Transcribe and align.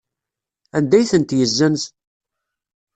Anda 0.77 0.95
ay 0.97 1.07
tent-yessenz? 1.11 1.81